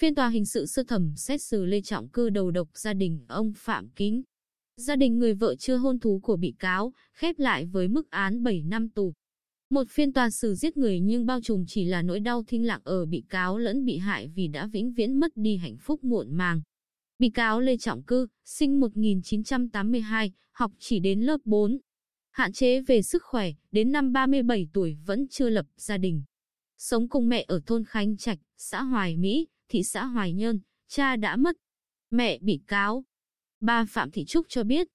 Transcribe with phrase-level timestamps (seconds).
[0.00, 3.24] Phiên tòa hình sự sơ thẩm xét xử Lê Trọng Cư đầu độc gia đình
[3.28, 4.22] ông Phạm Kính.
[4.76, 8.42] Gia đình người vợ chưa hôn thú của bị cáo, khép lại với mức án
[8.42, 9.12] 7 năm tù.
[9.70, 12.80] Một phiên tòa xử giết người nhưng bao trùm chỉ là nỗi đau thinh lặng
[12.84, 16.32] ở bị cáo lẫn bị hại vì đã vĩnh viễn mất đi hạnh phúc muộn
[16.32, 16.62] màng.
[17.18, 21.78] Bị cáo Lê Trọng Cư, sinh 1982, học chỉ đến lớp 4.
[22.30, 26.22] Hạn chế về sức khỏe, đến năm 37 tuổi vẫn chưa lập gia đình.
[26.78, 31.16] Sống cùng mẹ ở thôn Khánh Trạch, xã Hoài Mỹ, thị xã Hoài Nhơn, cha
[31.16, 31.56] đã mất.
[32.10, 33.04] Mẹ bị cáo.
[33.60, 34.88] Bà Phạm Thị Trúc cho biết,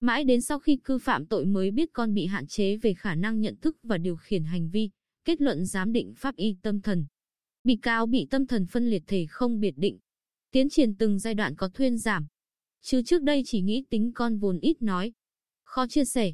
[0.00, 3.14] mãi đến sau khi cư phạm tội mới biết con bị hạn chế về khả
[3.14, 4.90] năng nhận thức và điều khiển hành vi,
[5.24, 7.06] kết luận giám định pháp y tâm thần.
[7.64, 9.98] Bị cáo bị tâm thần phân liệt thể không biệt định.
[10.50, 12.26] Tiến triển từng giai đoạn có thuyên giảm.
[12.82, 15.12] Chứ trước đây chỉ nghĩ tính con vốn ít nói.
[15.64, 16.32] Khó chia sẻ.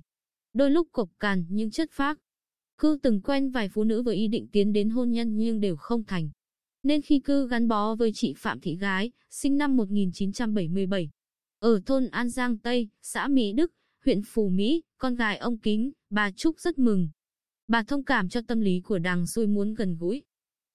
[0.53, 2.19] Đôi lúc cộc cằn nhưng chất phác.
[2.79, 5.77] Cư từng quen vài phụ nữ với ý định tiến đến hôn nhân nhưng đều
[5.77, 6.31] không thành
[6.85, 11.11] nên khi cư gắn bó với chị Phạm Thị Gái, sinh năm 1977,
[11.59, 13.73] ở thôn An Giang Tây, xã Mỹ Đức,
[14.05, 17.09] huyện Phù Mỹ, con gái ông Kính, bà Trúc rất mừng.
[17.69, 20.23] Bà thông cảm cho tâm lý của đằng xui muốn gần gũi.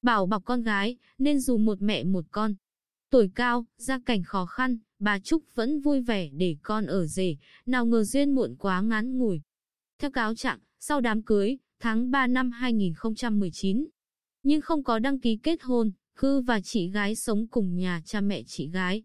[0.02, 2.55] Bảo bọc con gái, nên dù một mẹ một con.
[3.09, 7.37] Tuổi cao, gia cảnh khó khăn, bà Trúc vẫn vui vẻ để con ở rể,
[7.65, 9.41] nào ngờ duyên muộn quá ngắn ngủi.
[9.99, 13.85] Theo cáo trạng, sau đám cưới, tháng 3 năm 2019,
[14.43, 18.21] nhưng không có đăng ký kết hôn, Cư và chị gái sống cùng nhà cha
[18.21, 19.03] mẹ chị gái.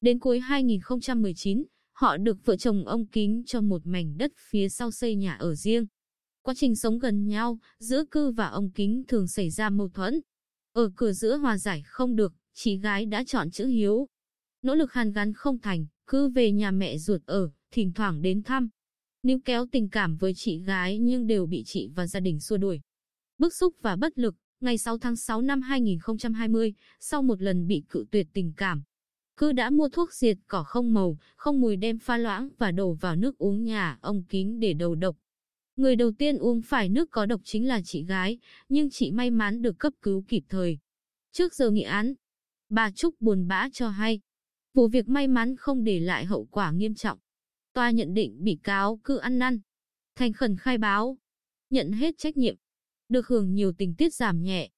[0.00, 4.90] Đến cuối 2019, họ được vợ chồng ông Kính cho một mảnh đất phía sau
[4.90, 5.86] xây nhà ở riêng.
[6.42, 10.20] Quá trình sống gần nhau, giữa Cư và ông Kính thường xảy ra mâu thuẫn.
[10.72, 14.06] Ở cửa giữa hòa giải không được, chị gái đã chọn chữ hiếu.
[14.62, 18.42] Nỗ lực hàn gắn không thành, Cư về nhà mẹ ruột ở, thỉnh thoảng đến
[18.42, 18.68] thăm.
[19.22, 22.56] Níu kéo tình cảm với chị gái nhưng đều bị chị và gia đình xua
[22.56, 22.80] đuổi.
[23.38, 27.84] Bức xúc và bất lực, ngày 6 tháng 6 năm 2020, sau một lần bị
[27.88, 28.82] cự tuyệt tình cảm.
[29.36, 32.92] Cư đã mua thuốc diệt cỏ không màu, không mùi đem pha loãng và đổ
[32.92, 35.16] vào nước uống nhà ông kính để đầu độc.
[35.76, 38.38] Người đầu tiên uống phải nước có độc chính là chị gái,
[38.68, 40.78] nhưng chị may mắn được cấp cứu kịp thời.
[41.32, 42.14] Trước giờ nghị án,
[42.68, 44.20] bà Trúc buồn bã cho hay,
[44.74, 47.18] vụ việc may mắn không để lại hậu quả nghiêm trọng.
[47.72, 49.60] Tòa nhận định bị cáo cư ăn năn,
[50.16, 51.18] thành khẩn khai báo,
[51.70, 52.56] nhận hết trách nhiệm
[53.14, 54.70] được hưởng nhiều tình tiết giảm nhẹ,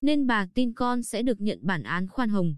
[0.00, 2.56] nên bà tin con sẽ được nhận bản án khoan hồng.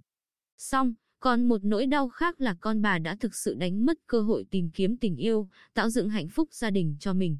[0.59, 4.21] Xong, còn một nỗi đau khác là con bà đã thực sự đánh mất cơ
[4.21, 7.39] hội tìm kiếm tình yêu, tạo dựng hạnh phúc gia đình cho mình.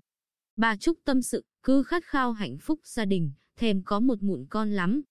[0.57, 4.47] Bà Trúc tâm sự, cứ khát khao hạnh phúc gia đình, thèm có một mụn
[4.51, 5.03] con lắm.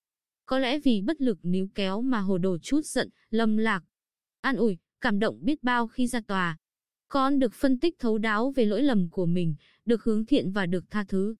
[0.45, 3.84] Có lẽ vì bất lực níu kéo mà hồ đồ chút giận, lâm lạc.
[4.41, 6.57] An ủi, cảm động biết bao khi ra tòa.
[7.07, 10.66] Con được phân tích thấu đáo về lỗi lầm của mình, được hướng thiện và
[10.66, 11.35] được tha thứ.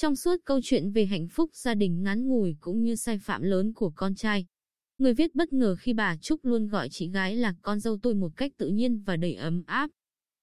[0.00, 3.42] Trong suốt câu chuyện về hạnh phúc gia đình ngắn ngủi cũng như sai phạm
[3.42, 4.46] lớn của con trai,
[4.98, 8.14] người viết bất ngờ khi bà Trúc luôn gọi chị gái là con dâu tôi
[8.14, 9.90] một cách tự nhiên và đầy ấm áp.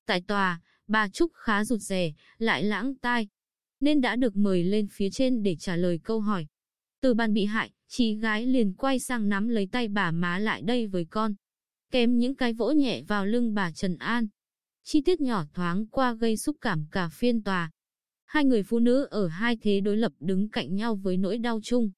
[0.05, 3.27] Tại tòa, bà Trúc khá rụt rè, lại lãng tai,
[3.79, 6.47] nên đã được mời lên phía trên để trả lời câu hỏi.
[7.01, 10.61] Từ bàn bị hại, chị gái liền quay sang nắm lấy tay bà má lại
[10.61, 11.33] đây với con.
[11.91, 14.27] Kèm những cái vỗ nhẹ vào lưng bà Trần An.
[14.83, 17.71] Chi tiết nhỏ thoáng qua gây xúc cảm cả phiên tòa.
[18.25, 21.59] Hai người phụ nữ ở hai thế đối lập đứng cạnh nhau với nỗi đau
[21.63, 21.91] chung.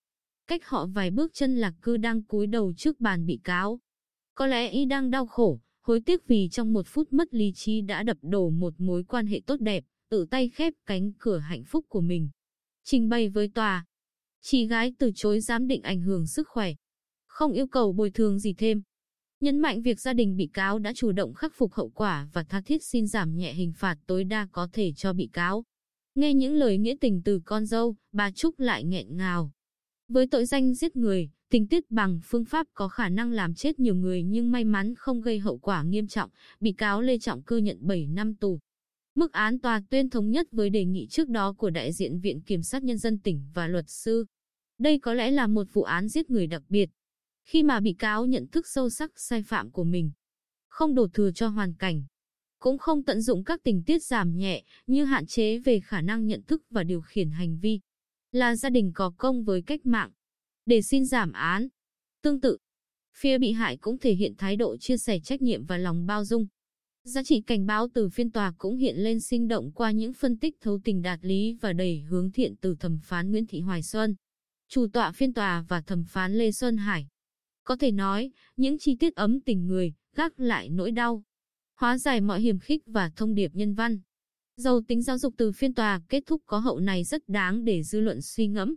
[0.48, 3.80] Cách họ vài bước chân lạc cư đang cúi đầu trước bàn bị cáo.
[4.36, 7.82] Có lẽ y đang đau khổ, hối tiếc vì trong một phút mất lý trí
[7.82, 11.64] đã đập đổ một mối quan hệ tốt đẹp, tự tay khép cánh cửa hạnh
[11.64, 12.30] phúc của mình.
[12.84, 13.86] Trình bày với tòa,
[14.42, 16.74] chị gái từ chối giám định ảnh hưởng sức khỏe,
[17.28, 18.82] không yêu cầu bồi thường gì thêm.
[19.40, 22.44] Nhấn mạnh việc gia đình bị cáo đã chủ động khắc phục hậu quả và
[22.44, 25.64] tha thiết xin giảm nhẹ hình phạt tối đa có thể cho bị cáo.
[26.18, 29.52] Nghe những lời nghĩa tình từ con dâu, bà Trúc lại nghẹn ngào.
[30.08, 33.80] Với tội danh giết người, tình tiết bằng phương pháp có khả năng làm chết
[33.80, 36.30] nhiều người nhưng may mắn không gây hậu quả nghiêm trọng,
[36.60, 38.60] bị cáo Lê Trọng Cư nhận 7 năm tù.
[39.16, 42.42] Mức án tòa tuyên thống nhất với đề nghị trước đó của đại diện Viện
[42.42, 44.26] Kiểm sát Nhân dân tỉnh và luật sư.
[44.80, 46.90] Đây có lẽ là một vụ án giết người đặc biệt,
[47.46, 50.12] khi mà bị cáo nhận thức sâu sắc sai phạm của mình.
[50.68, 52.04] Không đổ thừa cho hoàn cảnh,
[52.60, 56.28] cũng không tận dụng các tình tiết giảm nhẹ như hạn chế về khả năng
[56.28, 57.80] nhận thức và điều khiển hành vi.
[58.32, 60.12] Là gia đình có công với cách mạng,
[60.66, 61.68] để xin giảm án.
[62.22, 62.58] Tương tự,
[63.18, 66.26] phía bị hại cũng thể hiện thái độ chia sẻ trách nhiệm và lòng bao
[66.26, 66.48] dung.
[67.04, 70.38] Giá trị cảnh báo từ phiên tòa cũng hiện lên sinh động qua những phân
[70.38, 73.84] tích thấu tình đạt lý và đầy hướng thiện từ thẩm phán Nguyễn Thị Hoài
[73.84, 74.16] Xuân,
[74.70, 77.08] chủ tọa phiên tòa và thẩm phán Lê Xuân Hải.
[77.64, 81.24] Có thể nói, những chi tiết ấm tình người, gác lại nỗi đau,
[81.78, 84.00] hóa giải mọi hiểm khích và thông điệp nhân văn.
[84.56, 87.84] Dầu tính giáo dục từ phiên tòa, kết thúc có hậu này rất đáng để
[87.84, 88.76] dư luận suy ngẫm.